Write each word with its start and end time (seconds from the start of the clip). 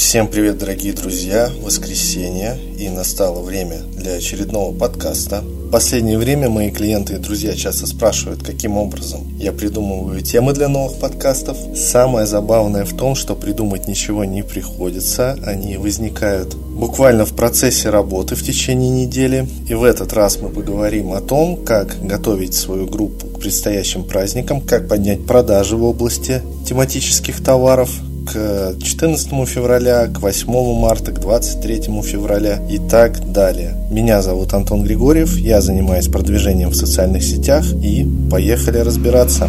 Всем 0.00 0.28
привет, 0.28 0.56
дорогие 0.56 0.94
друзья! 0.94 1.50
Воскресенье, 1.62 2.58
и 2.78 2.88
настало 2.88 3.42
время 3.42 3.82
для 3.98 4.14
очередного 4.14 4.74
подкаста. 4.74 5.42
В 5.42 5.70
последнее 5.70 6.16
время 6.16 6.48
мои 6.48 6.70
клиенты 6.70 7.14
и 7.14 7.18
друзья 7.18 7.54
часто 7.54 7.86
спрашивают, 7.86 8.42
каким 8.42 8.78
образом 8.78 9.28
я 9.36 9.52
придумываю 9.52 10.22
темы 10.22 10.54
для 10.54 10.68
новых 10.68 10.98
подкастов. 10.98 11.58
Самое 11.76 12.26
забавное 12.26 12.86
в 12.86 12.96
том, 12.96 13.14
что 13.14 13.36
придумать 13.36 13.88
ничего 13.88 14.24
не 14.24 14.42
приходится, 14.42 15.38
они 15.44 15.76
возникают 15.76 16.54
буквально 16.54 17.26
в 17.26 17.36
процессе 17.36 17.90
работы 17.90 18.36
в 18.36 18.42
течение 18.42 18.88
недели. 18.88 19.46
И 19.68 19.74
в 19.74 19.84
этот 19.84 20.14
раз 20.14 20.38
мы 20.40 20.48
поговорим 20.48 21.12
о 21.12 21.20
том, 21.20 21.62
как 21.62 22.02
готовить 22.02 22.54
свою 22.54 22.86
группу 22.86 23.26
к 23.26 23.40
предстоящим 23.40 24.04
праздникам, 24.04 24.62
как 24.62 24.88
поднять 24.88 25.26
продажи 25.26 25.76
в 25.76 25.84
области 25.84 26.40
тематических 26.66 27.44
товаров, 27.44 27.90
к 28.26 28.74
14 28.82 29.48
февраля, 29.48 30.06
к 30.06 30.20
8 30.20 30.80
марта, 30.80 31.12
к 31.12 31.20
23 31.20 32.02
февраля 32.02 32.60
и 32.68 32.78
так 32.78 33.32
далее. 33.32 33.76
Меня 33.90 34.22
зовут 34.22 34.52
Антон 34.54 34.82
Григорьев, 34.82 35.36
я 35.36 35.60
занимаюсь 35.60 36.08
продвижением 36.08 36.70
в 36.70 36.74
социальных 36.74 37.22
сетях 37.22 37.64
и 37.82 38.06
поехали 38.30 38.78
разбираться. 38.78 39.48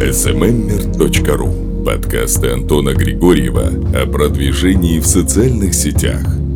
smmmer.ru 0.00 1.84
Подкасты 1.84 2.50
Антона 2.50 2.92
Григорьева 2.92 3.70
о 3.94 4.06
продвижении 4.06 5.00
в 5.00 5.06
социальных 5.06 5.74
сетях– 5.74 6.22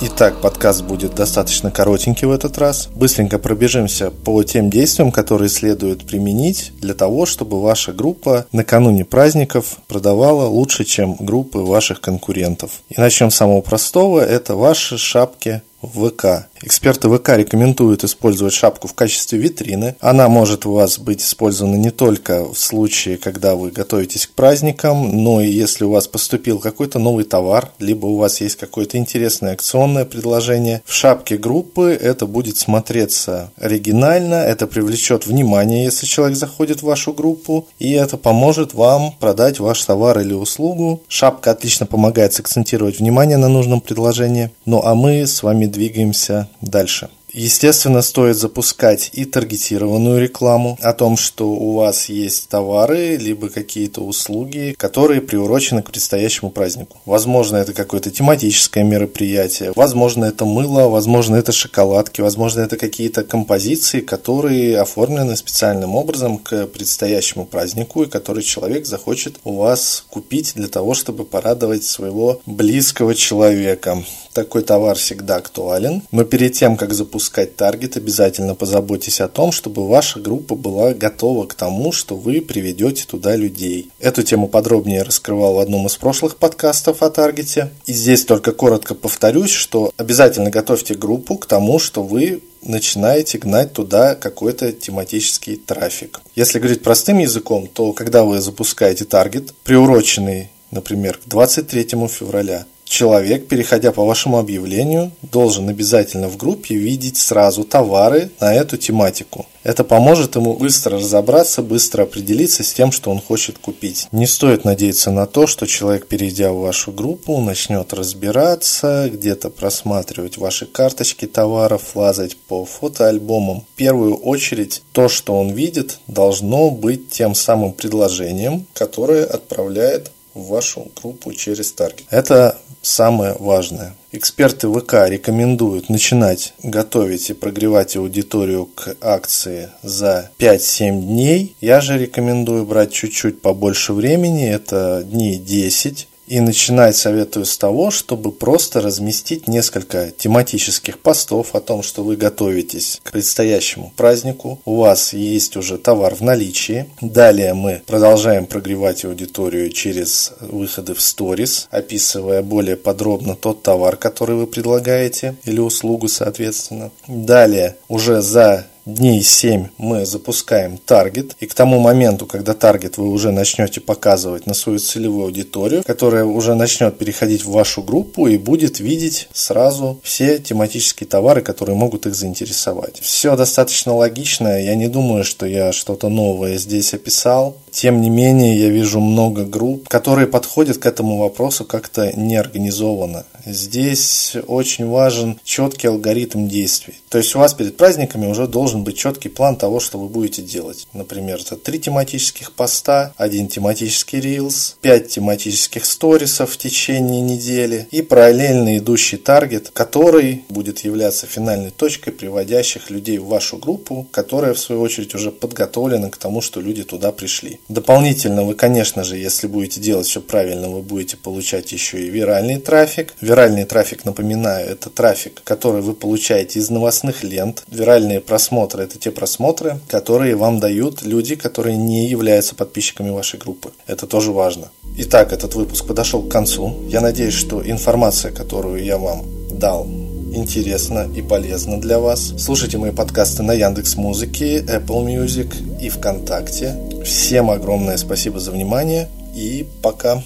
Итак, 0.00 0.40
подкаст 0.40 0.84
будет 0.84 1.16
достаточно 1.16 1.72
коротенький 1.72 2.28
в 2.28 2.30
этот 2.30 2.56
раз. 2.56 2.88
Быстренько 2.94 3.36
пробежимся 3.40 4.12
по 4.12 4.44
тем 4.44 4.70
действиям, 4.70 5.10
которые 5.10 5.48
следует 5.48 6.06
применить 6.06 6.70
для 6.80 6.94
того, 6.94 7.26
чтобы 7.26 7.60
ваша 7.60 7.92
группа 7.92 8.46
накануне 8.52 9.04
праздников 9.04 9.78
продавала 9.88 10.46
лучше, 10.46 10.84
чем 10.84 11.16
группы 11.16 11.58
ваших 11.58 12.00
конкурентов. 12.00 12.82
И 12.90 13.00
начнем 13.00 13.32
с 13.32 13.34
самого 13.34 13.60
простого. 13.60 14.20
Это 14.20 14.54
ваши 14.54 14.98
шапки 14.98 15.62
ВК. 15.82 16.48
Эксперты 16.60 17.08
ВК 17.08 17.30
рекомендуют 17.36 18.02
использовать 18.02 18.52
шапку 18.52 18.88
в 18.88 18.94
качестве 18.94 19.38
витрины. 19.38 19.94
Она 20.00 20.28
может 20.28 20.66
у 20.66 20.72
вас 20.72 20.98
быть 20.98 21.22
использована 21.22 21.76
не 21.76 21.90
только 21.90 22.44
в 22.52 22.58
случае, 22.58 23.16
когда 23.16 23.54
вы 23.54 23.70
готовитесь 23.70 24.26
к 24.26 24.32
праздникам, 24.32 25.22
но 25.22 25.40
и 25.40 25.48
если 25.48 25.84
у 25.84 25.90
вас 25.90 26.08
поступил 26.08 26.58
какой-то 26.58 26.98
новый 26.98 27.24
товар, 27.24 27.70
либо 27.78 28.06
у 28.06 28.16
вас 28.16 28.40
есть 28.40 28.56
какое-то 28.56 28.98
интересное 28.98 29.52
акционное 29.52 30.04
предложение. 30.04 30.82
В 30.84 30.92
шапке 30.92 31.36
группы 31.36 31.96
это 32.00 32.26
будет 32.26 32.56
смотреться 32.56 33.52
оригинально, 33.56 34.34
это 34.34 34.66
привлечет 34.66 35.26
внимание, 35.26 35.84
если 35.84 36.06
человек 36.06 36.36
заходит 36.36 36.80
в 36.80 36.86
вашу 36.86 37.12
группу, 37.12 37.68
и 37.78 37.92
это 37.92 38.16
поможет 38.16 38.74
вам 38.74 39.12
продать 39.20 39.60
ваш 39.60 39.84
товар 39.84 40.18
или 40.18 40.32
услугу. 40.34 41.02
Шапка 41.08 41.52
отлично 41.52 41.86
помогает 41.86 42.34
сакцентировать 42.34 42.98
внимание 42.98 43.36
на 43.36 43.48
нужном 43.48 43.80
предложении. 43.80 44.50
Ну 44.64 44.82
а 44.82 44.94
мы 44.94 45.26
с 45.26 45.42
вами 45.42 45.67
двигаемся 45.70 46.48
дальше. 46.60 47.08
Естественно, 47.32 48.00
стоит 48.00 48.36
запускать 48.36 49.10
и 49.12 49.24
таргетированную 49.24 50.20
рекламу 50.20 50.78
о 50.80 50.94
том, 50.94 51.16
что 51.16 51.50
у 51.50 51.72
вас 51.72 52.08
есть 52.08 52.48
товары, 52.48 53.16
либо 53.16 53.50
какие-то 53.50 54.00
услуги, 54.00 54.74
которые 54.78 55.20
приурочены 55.20 55.82
к 55.82 55.90
предстоящему 55.90 56.50
празднику. 56.50 56.98
Возможно, 57.04 57.58
это 57.58 57.74
какое-то 57.74 58.10
тематическое 58.10 58.82
мероприятие, 58.82 59.72
возможно, 59.76 60.24
это 60.24 60.46
мыло, 60.46 60.88
возможно, 60.88 61.36
это 61.36 61.52
шоколадки, 61.52 62.22
возможно, 62.22 62.60
это 62.60 62.78
какие-то 62.78 63.24
композиции, 63.24 64.00
которые 64.00 64.80
оформлены 64.80 65.36
специальным 65.36 65.96
образом 65.96 66.38
к 66.38 66.66
предстоящему 66.66 67.44
празднику, 67.44 68.04
и 68.04 68.08
который 68.08 68.42
человек 68.42 68.86
захочет 68.86 69.38
у 69.44 69.56
вас 69.56 70.06
купить 70.08 70.52
для 70.54 70.68
того, 70.68 70.94
чтобы 70.94 71.24
порадовать 71.24 71.84
своего 71.84 72.40
близкого 72.46 73.14
человека. 73.14 74.02
Такой 74.38 74.62
товар 74.62 74.96
всегда 74.96 75.38
актуален. 75.38 76.04
Но 76.12 76.22
перед 76.22 76.52
тем, 76.52 76.76
как 76.76 76.94
запускать 76.94 77.56
таргет, 77.56 77.96
обязательно 77.96 78.54
позаботьтесь 78.54 79.20
о 79.20 79.26
том, 79.26 79.50
чтобы 79.50 79.84
ваша 79.84 80.20
группа 80.20 80.54
была 80.54 80.94
готова 80.94 81.44
к 81.44 81.54
тому, 81.54 81.90
что 81.90 82.14
вы 82.14 82.40
приведете 82.40 83.04
туда 83.04 83.34
людей. 83.34 83.90
Эту 83.98 84.22
тему 84.22 84.46
подробнее 84.46 85.02
раскрывал 85.02 85.54
в 85.54 85.58
одном 85.58 85.88
из 85.88 85.96
прошлых 85.96 86.36
подкастов 86.36 87.02
о 87.02 87.10
таргете. 87.10 87.72
И 87.86 87.92
здесь 87.92 88.24
только 88.24 88.52
коротко 88.52 88.94
повторюсь, 88.94 89.50
что 89.50 89.90
обязательно 89.96 90.50
готовьте 90.50 90.94
группу 90.94 91.36
к 91.36 91.46
тому, 91.46 91.80
что 91.80 92.04
вы 92.04 92.40
начинаете 92.62 93.38
гнать 93.38 93.72
туда 93.72 94.14
какой-то 94.14 94.70
тематический 94.70 95.56
трафик. 95.56 96.20
Если 96.36 96.60
говорить 96.60 96.84
простым 96.84 97.18
языком, 97.18 97.66
то 97.66 97.92
когда 97.92 98.22
вы 98.22 98.40
запускаете 98.40 99.04
таргет, 99.04 99.52
приуроченный, 99.64 100.50
например, 100.70 101.18
к 101.18 101.28
23 101.28 101.88
февраля, 102.06 102.66
Человек, 102.88 103.48
переходя 103.48 103.92
по 103.92 104.04
вашему 104.04 104.38
объявлению, 104.38 105.12
должен 105.20 105.68
обязательно 105.68 106.28
в 106.28 106.38
группе 106.38 106.74
видеть 106.74 107.18
сразу 107.18 107.62
товары 107.62 108.30
на 108.40 108.54
эту 108.54 108.78
тематику. 108.78 109.44
Это 109.62 109.84
поможет 109.84 110.36
ему 110.36 110.54
быстро 110.54 110.96
разобраться, 110.96 111.60
быстро 111.60 112.04
определиться 112.04 112.64
с 112.64 112.72
тем, 112.72 112.90
что 112.90 113.10
он 113.10 113.20
хочет 113.20 113.58
купить. 113.58 114.08
Не 114.10 114.26
стоит 114.26 114.64
надеяться 114.64 115.10
на 115.10 115.26
то, 115.26 115.46
что 115.46 115.66
человек, 115.66 116.06
перейдя 116.06 116.50
в 116.50 116.60
вашу 116.60 116.90
группу, 116.90 117.38
начнет 117.38 117.92
разбираться, 117.92 119.10
где-то 119.12 119.50
просматривать 119.50 120.38
ваши 120.38 120.64
карточки 120.64 121.26
товаров, 121.26 121.94
лазать 121.94 122.38
по 122.38 122.64
фотоальбомам. 122.64 123.66
В 123.74 123.76
первую 123.76 124.14
очередь, 124.16 124.82
то, 124.92 125.10
что 125.10 125.38
он 125.38 125.50
видит, 125.50 125.98
должно 126.06 126.70
быть 126.70 127.10
тем 127.10 127.34
самым 127.34 127.74
предложением, 127.74 128.66
которое 128.72 129.26
отправляет 129.26 130.10
в 130.38 130.48
вашу 130.48 130.90
группу 131.00 131.32
через 131.32 131.72
таргет. 131.72 132.06
Это 132.10 132.58
самое 132.82 133.36
важное. 133.38 133.94
Эксперты 134.12 134.72
ВК 134.72 135.06
рекомендуют 135.06 135.90
начинать 135.90 136.54
готовить 136.62 137.28
и 137.28 137.34
прогревать 137.34 137.96
аудиторию 137.96 138.66
к 138.66 138.96
акции 139.00 139.70
за 139.82 140.30
5-7 140.38 141.00
дней. 141.02 141.56
Я 141.60 141.80
же 141.80 141.98
рекомендую 141.98 142.64
брать 142.64 142.92
чуть-чуть 142.92 143.42
побольше 143.42 143.92
времени, 143.92 144.48
это 144.48 145.02
дней 145.04 145.36
10 145.38 146.08
и 146.28 146.40
начинать 146.40 146.96
советую 146.96 147.44
с 147.44 147.56
того, 147.56 147.90
чтобы 147.90 148.32
просто 148.32 148.80
разместить 148.80 149.48
несколько 149.48 150.10
тематических 150.10 150.98
постов 150.98 151.54
о 151.54 151.60
том, 151.60 151.82
что 151.82 152.04
вы 152.04 152.16
готовитесь 152.16 153.00
к 153.02 153.12
предстоящему 153.12 153.92
празднику. 153.96 154.60
У 154.64 154.76
вас 154.76 155.12
есть 155.12 155.56
уже 155.56 155.78
товар 155.78 156.14
в 156.14 156.20
наличии. 156.20 156.88
Далее 157.00 157.54
мы 157.54 157.82
продолжаем 157.86 158.46
прогревать 158.46 159.04
аудиторию 159.04 159.70
через 159.70 160.32
выходы 160.40 160.94
в 160.94 161.00
сторис, 161.00 161.68
описывая 161.70 162.42
более 162.42 162.76
подробно 162.76 163.34
тот 163.34 163.62
товар, 163.62 163.96
который 163.96 164.36
вы 164.36 164.46
предлагаете 164.46 165.36
или 165.44 165.60
услугу, 165.60 166.08
соответственно. 166.08 166.90
Далее 167.06 167.76
уже 167.88 168.20
за 168.20 168.66
дней 168.88 169.22
7 169.22 169.68
мы 169.76 170.06
запускаем 170.06 170.78
таргет, 170.78 171.36
и 171.40 171.46
к 171.46 171.54
тому 171.54 171.78
моменту, 171.78 172.26
когда 172.26 172.54
таргет 172.54 172.96
вы 172.96 173.08
уже 173.08 173.30
начнете 173.30 173.80
показывать 173.80 174.46
на 174.46 174.54
свою 174.54 174.78
целевую 174.78 175.26
аудиторию, 175.26 175.82
которая 175.84 176.24
уже 176.24 176.54
начнет 176.54 176.96
переходить 176.96 177.44
в 177.44 177.50
вашу 177.50 177.82
группу 177.82 178.26
и 178.26 178.38
будет 178.38 178.80
видеть 178.80 179.28
сразу 179.32 180.00
все 180.02 180.38
тематические 180.38 181.06
товары, 181.06 181.42
которые 181.42 181.76
могут 181.76 182.06
их 182.06 182.14
заинтересовать. 182.14 182.98
Все 183.00 183.36
достаточно 183.36 183.94
логично, 183.94 184.60
я 184.60 184.74
не 184.74 184.88
думаю, 184.88 185.24
что 185.24 185.44
я 185.46 185.72
что-то 185.72 186.08
новое 186.08 186.56
здесь 186.56 186.94
описал. 186.94 187.56
Тем 187.70 188.00
не 188.00 188.08
менее, 188.08 188.58
я 188.58 188.70
вижу 188.70 189.00
много 189.00 189.44
групп, 189.44 189.88
которые 189.88 190.26
подходят 190.26 190.78
к 190.78 190.86
этому 190.86 191.18
вопросу 191.18 191.64
как-то 191.64 192.12
неорганизованно. 192.18 193.26
Здесь 193.44 194.36
очень 194.46 194.86
важен 194.86 195.38
четкий 195.44 195.88
алгоритм 195.88 196.48
действий. 196.48 196.94
То 197.08 197.18
есть 197.18 197.34
у 197.34 197.38
вас 197.38 197.54
перед 197.54 197.76
праздниками 197.76 198.26
уже 198.26 198.46
должен 198.46 198.84
быть 198.84 198.98
четкий 198.98 199.28
план 199.28 199.56
того, 199.56 199.80
что 199.80 199.98
вы 199.98 200.08
будете 200.08 200.42
делать. 200.42 200.86
Например, 200.92 201.38
это 201.40 201.56
три 201.56 201.78
тематических 201.78 202.52
поста, 202.52 203.12
один 203.16 203.48
тематический 203.48 204.20
рилс, 204.20 204.76
пять 204.80 205.08
тематических 205.08 205.84
сторисов 205.84 206.52
в 206.52 206.58
течение 206.58 207.20
недели 207.20 207.88
и 207.90 208.02
параллельно 208.02 208.78
идущий 208.78 209.16
таргет, 209.16 209.70
который 209.72 210.44
будет 210.48 210.80
являться 210.80 211.26
финальной 211.26 211.70
точкой 211.70 212.12
приводящих 212.12 212.90
людей 212.90 213.18
в 213.18 213.26
вашу 213.26 213.56
группу, 213.56 214.06
которая 214.10 214.54
в 214.54 214.58
свою 214.58 214.80
очередь 214.82 215.14
уже 215.14 215.30
подготовлена 215.30 216.10
к 216.10 216.16
тому, 216.16 216.40
что 216.40 216.60
люди 216.60 216.84
туда 216.84 217.12
пришли. 217.12 217.60
Дополнительно 217.68 218.44
вы, 218.44 218.54
конечно 218.54 219.04
же, 219.04 219.16
если 219.16 219.46
будете 219.46 219.80
делать 219.80 220.06
все 220.06 220.20
правильно, 220.20 220.68
вы 220.68 220.82
будете 220.82 221.16
получать 221.16 221.72
еще 221.72 222.04
и 222.04 222.10
виральный 222.10 222.58
трафик. 222.58 223.14
Виральный 223.28 223.64
трафик, 223.64 224.06
напоминаю, 224.06 224.70
это 224.70 224.88
трафик, 224.88 225.42
который 225.44 225.82
вы 225.82 225.92
получаете 225.92 226.60
из 226.60 226.70
новостных 226.70 227.22
лент. 227.22 227.62
Виральные 227.70 228.22
просмотры– 228.22 228.82
это 228.84 228.98
те 228.98 229.10
просмотры, 229.10 229.80
которые 229.86 230.34
вам 230.34 230.60
дают 230.60 231.02
люди, 231.02 231.34
которые 231.34 231.76
не 231.76 232.06
являются 232.06 232.54
подписчиками 232.54 233.10
вашей 233.10 233.38
группы. 233.38 233.72
Это 233.86 234.06
тоже 234.06 234.32
важно. 234.32 234.70
Итак, 234.96 235.34
этот 235.34 235.54
выпуск 235.56 235.86
подошел 235.86 236.22
к 236.22 236.32
концу. 236.32 236.74
Я 236.88 237.02
надеюсь, 237.02 237.34
что 237.34 237.60
информация, 237.62 238.32
которую 238.32 238.82
я 238.82 238.96
вам 238.96 239.26
дал, 239.50 239.86
интересно 240.32 241.06
и 241.14 241.20
полезно 241.20 241.78
для 241.78 241.98
вас. 241.98 242.32
Слушайте 242.38 242.78
мои 242.78 242.92
подкасты 242.92 243.42
на 243.42 243.52
Яндекс 243.52 243.96
Музыке, 243.96 244.60
Apple 244.60 245.04
Music 245.04 245.52
и 245.82 245.90
ВКонтакте. 245.90 246.76
Всем 247.04 247.50
огромное 247.50 247.98
спасибо 247.98 248.40
за 248.40 248.52
внимание 248.52 249.06
и 249.34 249.66
пока. 249.82 250.22